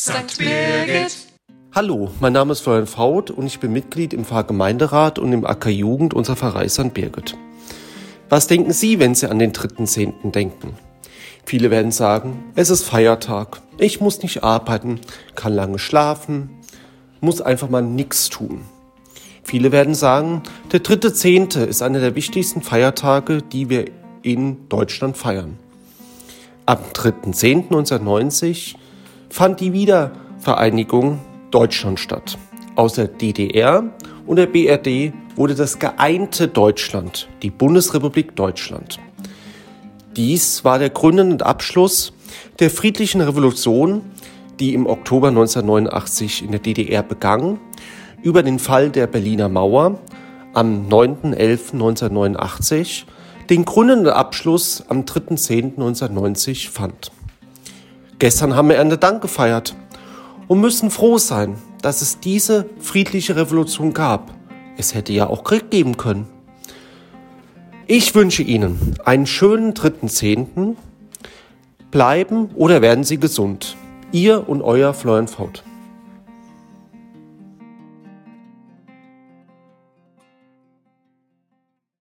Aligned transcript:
St. 0.00 0.38
Birgit. 0.38 1.14
Hallo, 1.74 2.10
mein 2.20 2.32
Name 2.32 2.52
ist 2.52 2.60
Florian 2.60 2.86
Faut 2.86 3.30
und 3.30 3.44
ich 3.44 3.60
bin 3.60 3.70
Mitglied 3.70 4.14
im 4.14 4.24
Pfarrgemeinderat 4.24 5.18
und 5.18 5.30
im 5.30 5.44
AK 5.44 5.66
Jugend 5.66 6.14
unserer 6.14 6.36
Pfarrei 6.36 6.70
St. 6.70 6.94
Birgit. 6.94 7.36
Was 8.30 8.46
denken 8.46 8.72
Sie, 8.72 8.98
wenn 8.98 9.14
Sie 9.14 9.28
an 9.28 9.38
den 9.38 9.52
3.10. 9.52 10.30
denken? 10.30 10.72
Viele 11.44 11.70
werden 11.70 11.92
sagen, 11.92 12.44
es 12.54 12.70
ist 12.70 12.84
Feiertag, 12.84 13.60
ich 13.76 14.00
muss 14.00 14.22
nicht 14.22 14.42
arbeiten, 14.42 15.02
kann 15.34 15.52
lange 15.52 15.78
schlafen, 15.78 16.48
muss 17.20 17.42
einfach 17.42 17.68
mal 17.68 17.82
nichts 17.82 18.30
tun. 18.30 18.62
Viele 19.42 19.70
werden 19.70 19.94
sagen, 19.94 20.44
der 20.72 20.82
3.10. 20.82 21.62
ist 21.66 21.82
einer 21.82 22.00
der 22.00 22.14
wichtigsten 22.14 22.62
Feiertage, 22.62 23.42
die 23.42 23.68
wir 23.68 23.84
in 24.22 24.66
Deutschland 24.70 25.18
feiern. 25.18 25.58
Am 26.64 26.78
3.10.1990 26.94 28.76
fand 29.30 29.60
die 29.60 29.72
Wiedervereinigung 29.72 31.20
Deutschland 31.50 31.98
statt. 31.98 32.36
Aus 32.76 32.92
der 32.94 33.08
DDR 33.08 33.82
und 34.26 34.36
der 34.36 34.46
BRD 34.46 35.12
wurde 35.36 35.54
das 35.54 35.78
geeinte 35.78 36.48
Deutschland, 36.48 37.28
die 37.42 37.50
Bundesrepublik 37.50 38.34
Deutschland. 38.36 38.98
Dies 40.16 40.64
war 40.64 40.78
der 40.78 40.88
gründende 40.90 41.46
Abschluss 41.46 42.12
der 42.58 42.70
friedlichen 42.70 43.20
Revolution, 43.20 44.02
die 44.58 44.74
im 44.74 44.86
Oktober 44.86 45.28
1989 45.28 46.44
in 46.44 46.50
der 46.50 46.60
DDR 46.60 47.02
begann, 47.02 47.58
über 48.22 48.42
den 48.42 48.58
Fall 48.58 48.90
der 48.90 49.06
Berliner 49.06 49.48
Mauer 49.48 49.98
am 50.52 50.88
9.11.1989 50.88 53.04
den 53.48 53.64
gründenden 53.64 54.12
Abschluss 54.12 54.84
am 54.88 55.02
3.10.1990 55.02 56.68
fand. 56.68 57.12
Gestern 58.20 58.54
haben 58.54 58.68
wir 58.68 58.76
Erntedank 58.76 59.22
gefeiert 59.22 59.74
und 60.46 60.60
müssen 60.60 60.90
froh 60.90 61.16
sein, 61.16 61.56
dass 61.80 62.02
es 62.02 62.20
diese 62.20 62.66
friedliche 62.78 63.34
Revolution 63.34 63.94
gab. 63.94 64.34
Es 64.76 64.94
hätte 64.94 65.14
ja 65.14 65.26
auch 65.26 65.42
Krieg 65.42 65.70
geben 65.70 65.96
können. 65.96 66.26
Ich 67.86 68.14
wünsche 68.14 68.42
Ihnen 68.42 68.94
einen 69.06 69.24
schönen 69.24 69.72
3.10. 69.72 70.76
Bleiben 71.90 72.50
oder 72.56 72.82
werden 72.82 73.04
Sie 73.04 73.18
gesund. 73.18 73.78
Ihr 74.12 74.46
und 74.46 74.60
euer 74.60 74.92
Florian 74.92 75.26
Faut. 75.26 75.64